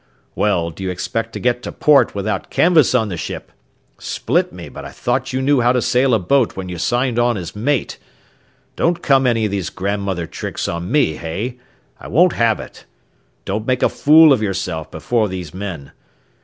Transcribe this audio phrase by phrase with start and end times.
[0.33, 3.51] Well, do you expect to get to port without canvas on the ship?
[3.99, 7.19] Split me, but I thought you knew how to sail a boat when you signed
[7.19, 7.99] on as mate.
[8.75, 11.59] Don't come any of these grandmother tricks on me, hey?
[11.99, 12.85] I won't have it.
[13.45, 15.91] Don't make a fool of yourself before these men.